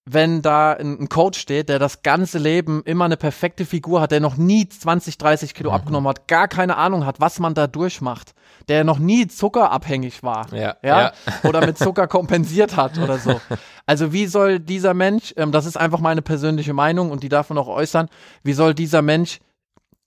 [0.06, 4.20] wenn da ein, Coach steht, der das ganze Leben immer eine perfekte Figur hat, der
[4.20, 5.76] noch nie 20, 30 Kilo mhm.
[5.76, 8.34] abgenommen hat, gar keine Ahnung hat, was man da durchmacht,
[8.68, 11.12] der noch nie zuckerabhängig war, ja, ja,
[11.44, 13.40] oder mit Zucker kompensiert hat oder so.
[13.86, 17.50] Also wie soll dieser Mensch, ähm, das ist einfach meine persönliche Meinung und die darf
[17.50, 18.08] man auch äußern,
[18.42, 19.40] wie soll dieser Mensch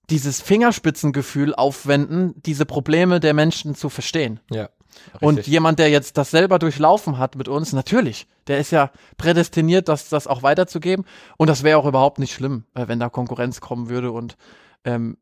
[0.09, 4.39] dieses Fingerspitzengefühl aufwenden, diese Probleme der Menschen zu verstehen?
[4.49, 4.69] Ja.
[5.21, 9.87] Und jemand, der jetzt das selber durchlaufen hat mit uns, natürlich, der ist ja prädestiniert,
[9.89, 11.05] das, das auch weiterzugeben.
[11.37, 14.37] Und das wäre auch überhaupt nicht schlimm, äh, wenn da Konkurrenz kommen würde und
[14.85, 15.17] ähm,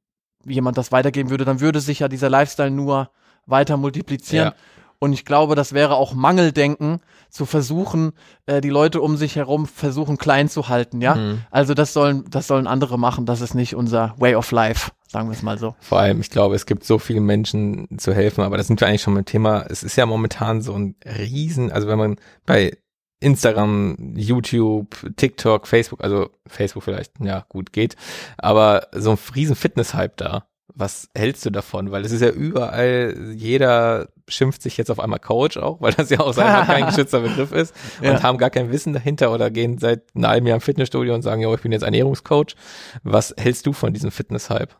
[0.46, 3.10] jemand das weitergeben würde, dann würde sich ja dieser Lifestyle nur
[3.46, 4.48] weiter multiplizieren.
[4.50, 4.56] Ja.
[5.00, 8.14] Und ich glaube, das wäre auch Mangeldenken, zu versuchen,
[8.46, 11.16] äh, die Leute um sich herum versuchen klein zu halten, ja.
[11.16, 11.42] Mhm.
[11.52, 13.26] Also das sollen, das sollen andere machen.
[13.26, 15.76] Das ist nicht unser Way of Life, sagen wir es mal so.
[15.82, 18.88] Vor allem, ich glaube, es gibt so viele Menschen zu helfen, aber das sind wir
[18.88, 19.66] eigentlich schon beim Thema.
[19.70, 22.78] Es ist ja momentan so ein Riesen, also wenn man bei
[23.20, 27.96] Instagram, YouTube, TikTok, Facebook, also Facebook vielleicht, ja, gut geht,
[28.38, 30.48] aber so ein riesen Fitness-Hype da.
[30.74, 31.92] Was hältst du davon?
[31.92, 36.10] Weil es ist ja überall, jeder schimpft sich jetzt auf einmal Coach auch, weil das
[36.10, 38.24] ja auch einfach kein geschützter Begriff ist und ja.
[38.24, 41.42] haben gar kein Wissen dahinter oder gehen seit einem halben Jahr im Fitnessstudio und sagen,
[41.42, 42.56] ja, ich bin jetzt Ernährungscoach.
[43.04, 44.76] Was hältst du von diesem Fitness-Hype?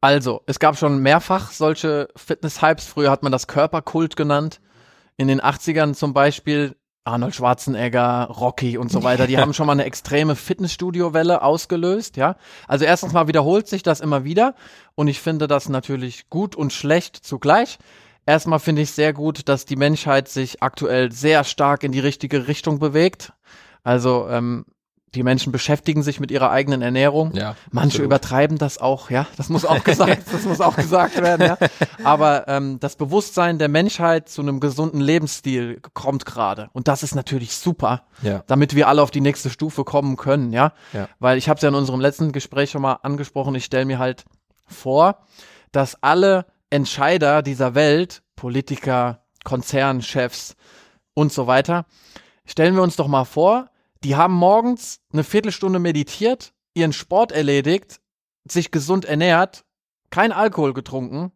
[0.00, 2.86] Also, es gab schon mehrfach solche Fitness-Hypes.
[2.86, 4.60] Früher hat man das Körperkult genannt.
[5.16, 9.72] In den 80ern zum Beispiel Arnold Schwarzenegger, Rocky und so weiter, die haben schon mal
[9.72, 12.36] eine extreme Fitnessstudio-Welle ausgelöst, ja.
[12.66, 14.54] Also erstens mal wiederholt sich das immer wieder
[14.94, 17.78] und ich finde das natürlich gut und schlecht zugleich.
[18.26, 22.48] Erstmal finde ich sehr gut, dass die Menschheit sich aktuell sehr stark in die richtige
[22.48, 23.32] Richtung bewegt.
[23.84, 24.66] Also ähm,
[25.14, 27.34] die Menschen beschäftigen sich mit ihrer eigenen Ernährung.
[27.34, 28.06] Ja, Manche absolut.
[28.06, 29.26] übertreiben das auch, ja.
[29.36, 31.58] Das muss auch gesagt, das muss auch gesagt werden, ja.
[32.04, 36.68] Aber ähm, das Bewusstsein der Menschheit zu einem gesunden Lebensstil kommt gerade.
[36.72, 38.42] Und das ist natürlich super, ja.
[38.46, 40.72] damit wir alle auf die nächste Stufe kommen können, ja.
[40.92, 41.08] ja.
[41.18, 43.98] Weil ich habe es ja in unserem letzten Gespräch schon mal angesprochen, ich stelle mir
[43.98, 44.24] halt
[44.66, 45.20] vor,
[45.72, 50.56] dass alle Entscheider dieser Welt, Politiker, Konzernchefs
[51.14, 51.86] und so weiter,
[52.44, 53.70] stellen wir uns doch mal vor,
[54.04, 58.00] die haben morgens eine Viertelstunde meditiert, ihren Sport erledigt,
[58.48, 59.64] sich gesund ernährt,
[60.10, 61.32] kein Alkohol getrunken.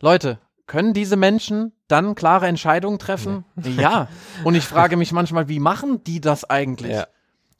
[0.00, 3.44] Leute, können diese Menschen dann klare Entscheidungen treffen?
[3.56, 3.82] Nee.
[3.82, 4.08] Ja.
[4.44, 6.92] Und ich frage mich manchmal, wie machen die das eigentlich?
[6.92, 7.06] Ja.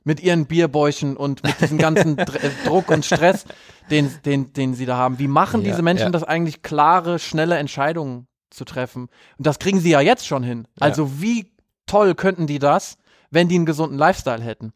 [0.06, 3.46] Mit ihren Bierbäuchen und mit diesem ganzen Dr Druck und Stress,
[3.90, 5.18] den, den, den sie da haben.
[5.18, 6.10] Wie machen ja, diese Menschen ja.
[6.10, 9.08] das eigentlich, klare, schnelle Entscheidungen zu treffen?
[9.38, 10.68] Und das kriegen sie ja jetzt schon hin.
[10.78, 11.54] Also wie
[11.86, 12.98] toll könnten die das?
[13.34, 14.72] Wenn die einen gesunden Lifestyle hätten.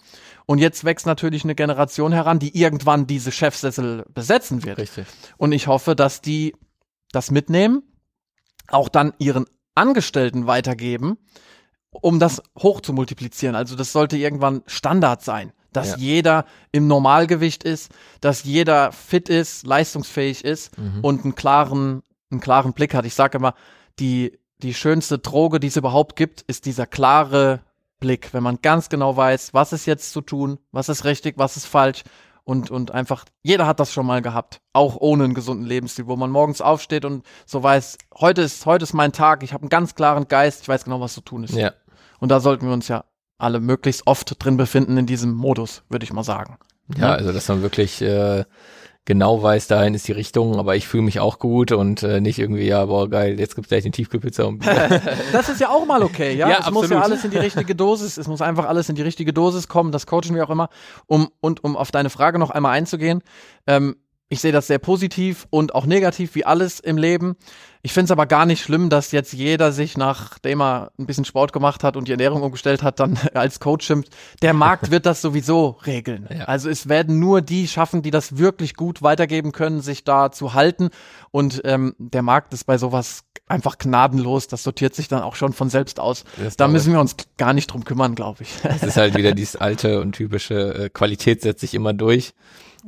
[0.47, 4.79] Und jetzt wächst natürlich eine Generation heran, die irgendwann diese Chefsessel besetzen wird.
[4.79, 5.07] Richtig.
[5.37, 6.55] Und ich hoffe, dass die
[7.13, 7.83] das mitnehmen,
[8.69, 11.19] auch dann ihren Angestellten weitergeben,
[11.91, 13.55] um das hoch zu multiplizieren.
[13.55, 15.97] Also das sollte irgendwann Standard sein, dass ja.
[15.99, 21.01] jeder im Normalgewicht ist, dass jeder fit ist, leistungsfähig ist mhm.
[21.03, 23.07] und einen klaren, einen klaren Blick hat.
[23.07, 23.55] Ich sage immer,
[23.99, 27.61] die, die schönste Droge, die es überhaupt gibt, ist dieser klare
[27.99, 31.57] Blick, wenn man ganz genau weiß, was ist jetzt zu tun, was ist richtig, was
[31.57, 32.05] ist falsch
[32.45, 36.17] und, und einfach, jeder hat das schon mal gehabt, auch ohne einen gesunden Lebensstil, wo
[36.17, 39.69] man morgens aufsteht und so weiß, heute ist, heute ist mein Tag, ich habe einen
[39.69, 41.55] ganz klaren Geist, ich weiß genau, was zu tun ist.
[41.55, 41.73] Ja.
[42.21, 43.05] Und da sollten wir uns ja
[43.37, 46.57] alle möglichst oft drin befinden in diesem Modus, würde ich mal sagen.
[46.97, 48.45] Ja, also dass man wirklich äh,
[49.09, 52.39] genau weiß, dahin ist die Richtung, aber ich fühle mich auch gut und äh, nicht
[52.39, 54.45] irgendwie, ja, boah, geil, jetzt gibt's gleich eine Tiefkühlpizza.
[54.45, 54.67] Und
[55.33, 56.47] das ist ja auch mal okay, ja.
[56.47, 56.83] ja es absolut.
[56.83, 59.67] muss ja alles in die richtige Dosis, es muss einfach alles in die richtige Dosis
[59.67, 60.69] kommen, das coachen wir auch immer.
[61.07, 63.23] Um, und um auf deine Frage noch einmal einzugehen,
[63.67, 63.97] ähm,
[64.31, 67.37] ich sehe das sehr positiv und auch negativ wie alles im Leben.
[67.81, 71.25] Ich finde es aber gar nicht schlimm, dass jetzt jeder sich, nachdem er ein bisschen
[71.25, 74.15] Sport gemacht hat und die Ernährung umgestellt hat, dann als Coach schimpft.
[74.43, 76.29] Der Markt wird das sowieso regeln.
[76.31, 76.45] Ja.
[76.45, 80.53] Also es werden nur die schaffen, die das wirklich gut weitergeben können, sich da zu
[80.53, 80.91] halten.
[81.31, 84.49] Und ähm, der Markt ist bei sowas einfach gnadenlos.
[84.49, 86.25] Das sortiert sich dann auch schon von selbst aus.
[86.59, 88.51] Da müssen wir uns gar nicht drum kümmern, glaube ich.
[88.63, 92.35] Es ist halt wieder dieses alte und typische äh, Qualität setzt sich immer durch.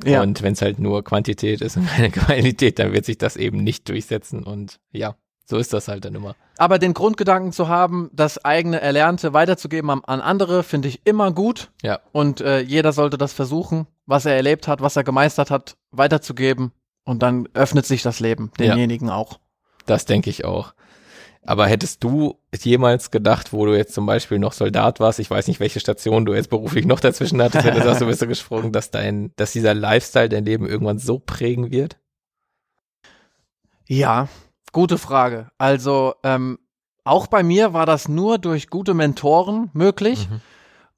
[0.05, 0.21] Ja.
[0.21, 3.63] Und wenn es halt nur Quantität ist und keine Qualität, dann wird sich das eben
[3.63, 4.43] nicht durchsetzen.
[4.43, 6.35] Und ja, so ist das halt dann immer.
[6.57, 11.31] Aber den Grundgedanken zu haben, das eigene Erlernte weiterzugeben an, an andere, finde ich immer
[11.31, 11.71] gut.
[11.81, 11.99] Ja.
[12.11, 16.71] Und äh, jeder sollte das versuchen, was er erlebt hat, was er gemeistert hat, weiterzugeben.
[17.03, 19.15] Und dann öffnet sich das Leben denjenigen ja.
[19.15, 19.39] auch.
[19.85, 20.73] Das denke ich auch.
[21.43, 25.47] Aber hättest du jemals gedacht, wo du jetzt zum Beispiel noch Soldat warst, ich weiß
[25.47, 28.27] nicht, welche Station du jetzt beruflich noch dazwischen hattest, wenn du sagst, du bist so
[28.27, 31.97] gesprungen, dass dein, dass dieser Lifestyle dein Leben irgendwann so prägen wird?
[33.87, 34.27] Ja,
[34.71, 35.49] gute Frage.
[35.57, 36.59] Also, ähm,
[37.03, 40.29] auch bei mir war das nur durch gute Mentoren möglich.
[40.29, 40.41] Mhm.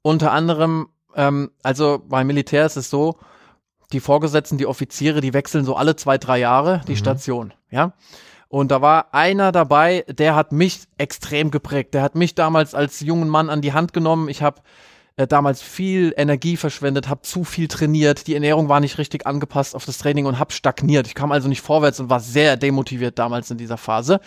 [0.02, 3.18] Unter anderem, ähm, also beim Militär ist es so,
[3.92, 6.96] die Vorgesetzten, die Offiziere, die wechseln so alle zwei, drei Jahre die mhm.
[6.96, 7.94] Station, ja.
[8.54, 11.92] Und da war einer dabei, der hat mich extrem geprägt.
[11.92, 14.28] Der hat mich damals als jungen Mann an die Hand genommen.
[14.28, 14.60] Ich habe
[15.16, 18.28] äh, damals viel Energie verschwendet, habe zu viel trainiert.
[18.28, 21.08] Die Ernährung war nicht richtig angepasst auf das Training und habe stagniert.
[21.08, 24.20] Ich kam also nicht vorwärts und war sehr demotiviert damals in dieser Phase.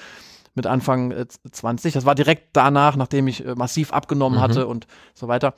[0.56, 1.94] mit Anfang äh, 20.
[1.94, 4.44] Das war direkt danach, nachdem ich äh, massiv abgenommen Mhm.
[4.44, 5.54] hatte und so weiter.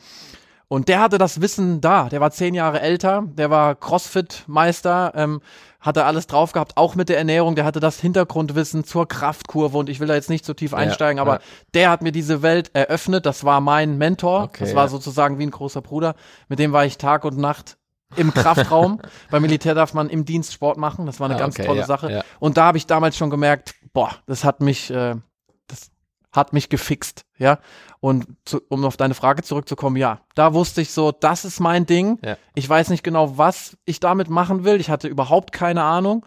[0.67, 2.09] Und der hatte das Wissen da.
[2.09, 5.41] Der war zehn Jahre älter, der war Crossfit-Meister, ähm,
[5.79, 7.55] hatte alles drauf gehabt, auch mit der Ernährung.
[7.55, 11.19] Der hatte das Hintergrundwissen zur Kraftkurve und ich will da jetzt nicht so tief einsteigen,
[11.19, 11.39] aber ja.
[11.73, 13.25] der hat mir diese Welt eröffnet.
[13.25, 14.43] Das war mein Mentor.
[14.43, 14.89] Okay, das war ja.
[14.89, 16.15] sozusagen wie ein großer Bruder.
[16.49, 17.77] Mit dem war ich Tag und Nacht
[18.15, 18.99] im Kraftraum.
[19.31, 21.05] Beim Militär darf man im Dienst Sport machen.
[21.05, 22.11] Das war eine Ah, ganz okay, tolle ja, Sache.
[22.11, 22.23] ja.
[22.39, 25.15] Und da habe ich damals schon gemerkt, boah, das hat mich, äh,
[26.31, 27.59] hat mich gefixt, ja.
[27.99, 31.85] Und zu, um auf deine Frage zurückzukommen, ja, da wusste ich so, das ist mein
[31.85, 32.19] Ding.
[32.23, 32.37] Ja.
[32.55, 34.79] Ich weiß nicht genau, was ich damit machen will.
[34.79, 36.25] Ich hatte überhaupt keine Ahnung.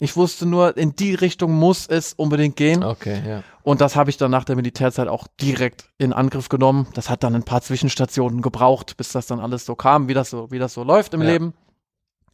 [0.00, 2.82] Ich wusste nur, in die Richtung muss es unbedingt gehen.
[2.82, 3.44] Okay, ja.
[3.62, 6.88] Und das habe ich dann nach der Militärzeit auch direkt in Angriff genommen.
[6.94, 10.30] Das hat dann ein paar Zwischenstationen gebraucht, bis das dann alles so kam, wie das
[10.30, 11.28] so, wie das so läuft im Ja.
[11.28, 11.54] Leben.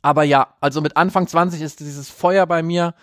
[0.00, 2.94] Aber ja, also mit Anfang 20 ist dieses Feuer bei mir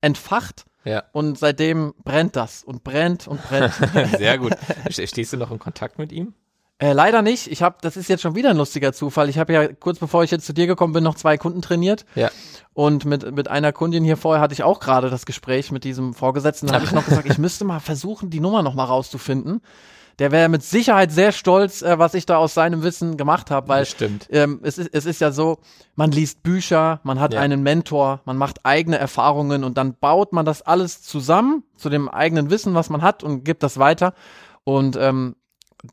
[0.00, 3.72] entfacht Ja, und seitdem brennt das und brennt und brennt.
[4.18, 4.52] sehr gut.
[4.90, 6.32] Ste- Stehst du noch in Kontakt mit ihm?
[6.78, 7.48] äh, leider nicht.
[7.48, 9.28] Ich habe, das ist jetzt schon wieder ein lustiger Zufall.
[9.28, 12.06] Ich habe ja kurz bevor ich jetzt zu dir gekommen bin, noch zwei Kunden trainiert.
[12.14, 12.30] Ja.
[12.72, 16.14] Und mit, mit einer Kundin hier vorher hatte ich auch gerade das Gespräch mit diesem
[16.14, 16.68] Vorgesetzten.
[16.68, 19.60] Da habe ich noch gesagt, ich müsste mal versuchen, die Nummer noch mal rauszufinden.
[20.20, 23.68] Der wäre mit Sicherheit sehr stolz, äh, was ich da aus seinem Wissen gemacht habe,
[23.68, 23.86] weil
[24.30, 25.58] ähm, es, ist, es ist ja so,
[25.96, 27.40] man liest Bücher, man hat Ja.
[27.40, 32.08] einen Mentor, man macht eigene Erfahrungen und dann baut man das alles zusammen zu dem
[32.08, 34.12] eigenen Wissen, was man hat und gibt das weiter.
[34.62, 35.36] Und ähm,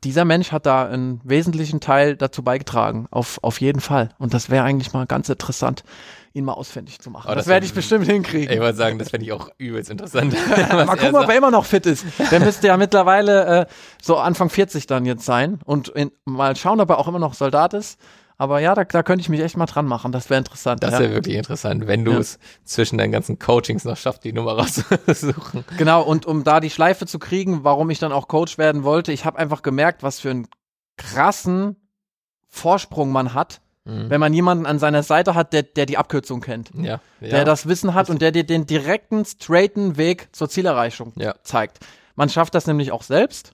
[0.04, 4.10] dieser Mensch hat da einen wesentlichen Teil dazu beigetragen, auf, auf jeden Fall.
[4.20, 5.84] Und das wäre eigentlich mal ganz interessant,
[6.34, 7.28] ihn mal ausfindig zu machen.
[7.30, 8.54] Oh, das das werde ich bestimmt hinkriegen.
[8.54, 10.36] Ich wollte sagen, das fände ich auch übelst interessant.
[10.72, 12.06] mal gucken, ob er immer noch fit ist.
[12.32, 13.66] Der müsste ja mittlerweile äh,
[14.02, 17.34] so Anfang 40 dann jetzt sein und in, mal schauen, ob er auch immer noch
[17.34, 18.00] Soldat ist.
[18.40, 20.12] Aber ja, da, da könnte ich mich echt mal dran machen.
[20.12, 20.84] Das wäre interessant.
[20.84, 21.00] Das ja.
[21.00, 22.20] wäre wirklich interessant, wenn du Ja.
[22.20, 25.66] es zwischen deinen ganzen Coachings noch schaffst, die Nummer rauszusuchen.
[25.78, 29.12] Genau, und um da die Schleife zu kriegen, warum ich dann auch Coach werden wollte,
[29.12, 30.48] ich habe einfach gemerkt, was für einen
[30.98, 31.78] krassen
[32.48, 34.10] Vorsprung man hat, Mhm.
[34.10, 36.72] wenn man jemanden an seiner Seite hat, der, der die Abkürzung kennt.
[36.76, 37.30] Ja, ja.
[37.30, 41.36] Der das Wissen hat und der dir den direkten, straighten Weg zur Zielerreichung Ja.
[41.44, 41.80] zeigt.
[42.16, 43.52] Man schafft das nämlich auch selbst,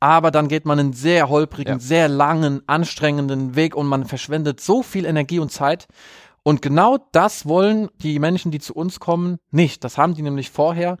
[0.00, 1.78] aber dann geht man einen sehr holprigen, Ja.
[1.78, 5.86] sehr langen, anstrengenden Weg und man verschwendet so viel Energie und Zeit.
[6.42, 9.82] Und genau das wollen die Menschen, die zu uns kommen, nicht.
[9.84, 10.98] Das haben die nämlich vorher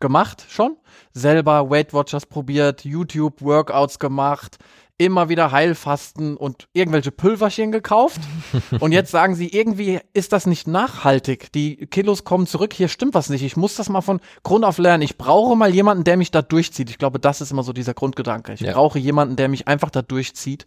[0.00, 0.76] gemacht schon.
[1.12, 4.58] Selber Weight Watchers probiert, YouTube Workouts gemacht,
[4.98, 8.20] immer wieder Heilfasten und irgendwelche Pülverchen gekauft.
[8.80, 11.52] und jetzt sagen sie, irgendwie ist das nicht nachhaltig.
[11.52, 13.42] Die Kilos kommen zurück, hier stimmt was nicht.
[13.42, 15.02] Ich muss das mal von Grund auf lernen.
[15.02, 16.90] Ich brauche mal jemanden, der mich da durchzieht.
[16.90, 18.52] Ich glaube, das ist immer so dieser Grundgedanke.
[18.52, 18.72] Ich Ja.
[18.72, 20.66] brauche jemanden, der mich einfach da durchzieht.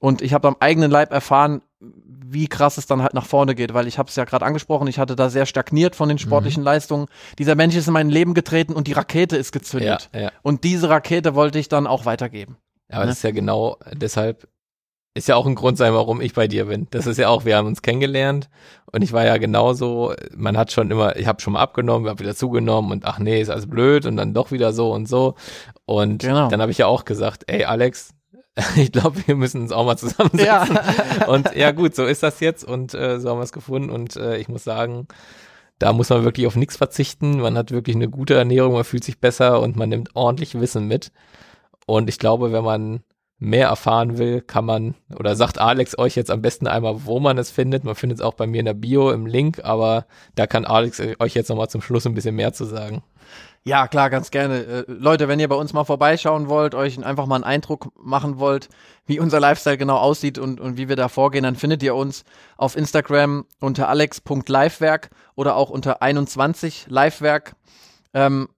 [0.00, 1.60] Und ich habe am eigenen Leib erfahren,
[2.32, 4.86] wie krass es dann halt nach vorne geht, weil ich habe es ja gerade angesprochen,
[4.86, 7.06] ich hatte da sehr stagniert von den sportlichen Leistungen.
[7.38, 10.08] Dieser Mensch ist in mein Leben getreten und die Rakete ist gezündet.
[10.14, 10.32] Ja, ja.
[10.42, 12.56] Und diese Rakete wollte ich dann auch weitergeben.
[12.90, 13.08] Aber Ne?
[13.08, 14.48] das ist ja genau deshalb,
[15.14, 16.86] ist ja auch ein Grund sein, warum ich bei dir bin.
[16.90, 18.48] Das ist ja auch, wir haben uns kennengelernt
[18.92, 22.20] und ich war ja genauso, man hat schon immer, ich habe schon mal abgenommen, habe
[22.20, 25.34] wieder zugenommen und ach nee, ist alles blöd und dann doch wieder so und so.
[25.84, 26.48] Und Genau.
[26.48, 28.14] dann habe ich ja auch gesagt, ey Alex,
[28.76, 30.78] ich glaube, wir müssen uns auch mal zusammensetzen.
[31.28, 34.16] Und ja gut, so ist das jetzt und äh, so haben wir es gefunden und
[34.16, 35.06] äh, ich muss sagen,
[35.78, 37.40] da muss man wirklich auf nichts verzichten.
[37.40, 40.86] Man hat wirklich eine gute Ernährung, man fühlt sich besser und man nimmt ordentlich Wissen
[40.88, 41.10] mit.
[41.90, 43.02] Und ich glaube, wenn man
[43.40, 47.36] mehr erfahren will, kann man, oder sagt Alex euch jetzt am besten einmal, wo man
[47.36, 47.82] es findet.
[47.82, 51.02] Man findet es auch bei mir in der Bio im Link, aber da kann Alex
[51.18, 53.02] euch jetzt nochmal zum Schluss ein bisschen mehr zu sagen.
[53.64, 54.58] Ja, klar, ganz gerne.
[54.60, 58.38] Äh, Leute, wenn ihr bei uns mal vorbeischauen wollt, euch einfach mal einen Eindruck machen
[58.38, 58.68] wollt,
[59.06, 62.24] wie unser Lifestyle genau aussieht und, und wie wir da vorgehen, dann findet ihr uns
[62.56, 67.56] auf Instagram unter alex.livewerk oder auch unter 21 livewerk.
[68.14, 68.48] Ähm,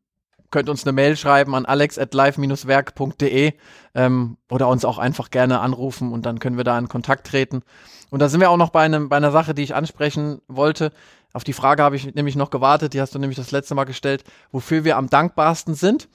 [0.52, 3.54] könnt uns eine Mail schreiben an alex.live-werk.de
[3.94, 7.62] ähm, oder uns auch einfach gerne anrufen und dann können wir da in Kontakt treten.
[8.10, 10.92] Und da sind wir auch noch bei, einem, bei einer Sache, die ich ansprechen wollte.
[11.32, 13.84] Auf die Frage habe ich nämlich noch gewartet, die hast du nämlich das letzte Mal
[13.84, 16.10] gestellt, wofür wir am dankbarsten sind.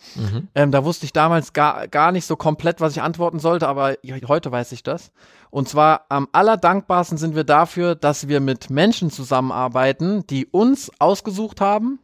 [0.53, 3.95] Ähm, da wusste ich damals gar, gar nicht so komplett, was ich antworten sollte, aber
[4.27, 5.11] heute weiß ich das.
[5.49, 11.61] Und zwar am allerdankbarsten sind wir dafür, dass wir mit Menschen zusammenarbeiten, die uns ausgesucht
[11.61, 11.99] haben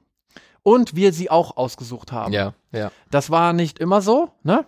[0.63, 2.33] und wir sie auch ausgesucht haben.
[2.33, 2.91] Ja, ja.
[3.11, 4.65] Das war nicht immer so, ne?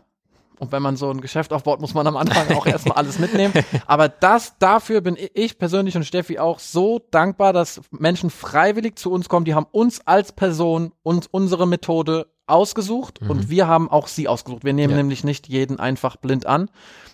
[0.58, 3.54] Und wenn man so ein Geschäft aufbaut, muss man am Anfang auch erstmal alles mitnehmen.
[3.88, 9.12] Aber das, dafür bin ich persönlich und Steffi auch so dankbar, dass Menschen freiwillig zu
[9.12, 9.44] uns kommen.
[9.46, 14.64] Die haben uns als Person und unsere Methode ausgesucht und wir haben auch sie ausgesucht.
[14.64, 14.98] Wir nehmen Ja.
[14.98, 16.70] nämlich nicht jeden einfach blind an.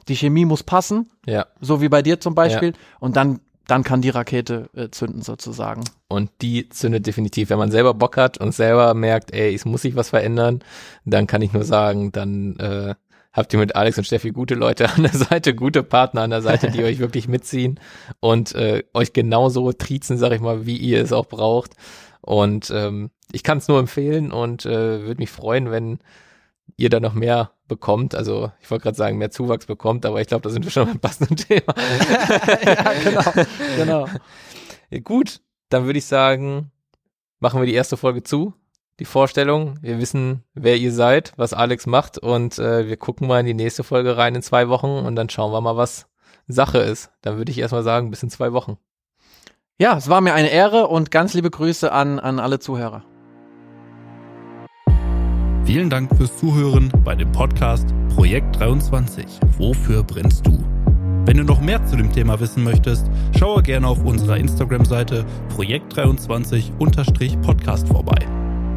[0.07, 2.73] Die Chemie muss passen, Ja, so wie bei dir zum Beispiel.
[2.99, 3.39] Und dann,
[3.71, 5.85] dann kann die Rakete äh, zünden sozusagen.
[6.09, 7.49] Und die zündet definitiv.
[7.49, 10.59] Wenn man selber Bock hat und selber merkt, ey, es muss sich was verändern,
[11.05, 12.95] dann kann ich nur sagen, dann äh,
[13.31, 16.41] habt ihr mit Alex und Steffi gute Leute an der Seite, gute Partner an der
[16.41, 17.79] Seite, die euch wirklich mitziehen
[18.19, 21.71] und äh, euch genauso triezen, sag ich mal, wie ihr es auch braucht.
[22.19, 25.99] Und ähm, ich kann es nur empfehlen und äh, würde mich freuen, wenn
[26.77, 28.15] ihr da noch mehr bekommt.
[28.15, 30.87] Also ich wollte gerade sagen, mehr Zuwachs bekommt, aber ich glaube, da sind wir schon
[30.87, 31.73] beim passenden Thema.
[32.65, 33.47] ja, genau.
[33.77, 34.07] genau.
[34.89, 36.71] Ja, gut, dann würde ich sagen,
[37.39, 38.53] machen wir die erste Folge zu.
[38.99, 39.79] Die Vorstellung.
[39.81, 43.53] Wir wissen, wer ihr seid, was Alex macht und äh, wir gucken mal in die
[43.53, 46.07] nächste Folge rein in zwei Wochen und dann schauen wir mal, was
[46.47, 47.11] Sache ist.
[47.21, 48.77] Dann würde ich erstmal sagen, bis in zwei Wochen.
[49.77, 53.03] Ja, es war mir eine Ehre und ganz liebe Grüße an, an alle Zuhörer.
[55.65, 59.25] Vielen Dank fürs Zuhören bei dem Podcast Projekt 23.
[59.57, 60.63] Wofür brennst du?
[61.25, 63.05] Wenn du noch mehr zu dem Thema wissen möchtest,
[63.37, 65.23] schaue gerne auf unserer Instagram-Seite
[65.55, 68.17] Projekt23-Podcast vorbei.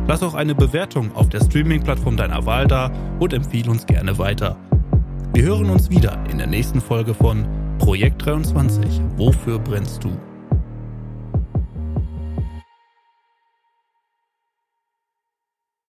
[0.06, 4.58] Lass auch eine Bewertung auf der Streaming-Plattform deiner Wahl da und empfehle uns gerne weiter.
[5.32, 7.46] Wir hören uns wieder in der nächsten Folge von
[7.78, 9.00] Projekt 23.
[9.16, 10.10] Wofür brennst du?